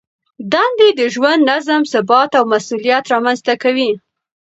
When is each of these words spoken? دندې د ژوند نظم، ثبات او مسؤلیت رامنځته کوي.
دندې 0.53 0.89
د 0.99 1.01
ژوند 1.13 1.41
نظم، 1.51 1.81
ثبات 1.93 2.31
او 2.39 2.43
مسؤلیت 2.53 3.03
رامنځته 3.13 3.53
کوي. 3.63 3.91